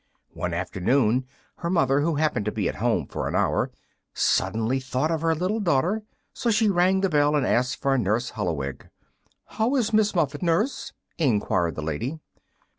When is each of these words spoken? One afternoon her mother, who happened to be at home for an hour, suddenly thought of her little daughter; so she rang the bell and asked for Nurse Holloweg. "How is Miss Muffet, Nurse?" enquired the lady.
One 0.33 0.51
afternoon 0.55 1.25
her 1.57 1.69
mother, 1.69 2.01
who 2.01 2.15
happened 2.15 2.45
to 2.45 2.51
be 2.51 2.67
at 2.67 2.77
home 2.77 3.05
for 3.05 3.27
an 3.27 3.35
hour, 3.35 3.69
suddenly 4.15 4.79
thought 4.79 5.11
of 5.11 5.21
her 5.21 5.35
little 5.35 5.59
daughter; 5.59 6.01
so 6.33 6.49
she 6.49 6.69
rang 6.71 7.01
the 7.01 7.07
bell 7.09 7.35
and 7.35 7.45
asked 7.45 7.79
for 7.83 7.95
Nurse 7.99 8.31
Holloweg. 8.31 8.89
"How 9.45 9.75
is 9.75 9.93
Miss 9.93 10.15
Muffet, 10.15 10.41
Nurse?" 10.41 10.91
enquired 11.19 11.75
the 11.75 11.83
lady. 11.83 12.17